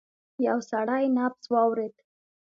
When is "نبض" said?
1.17-1.43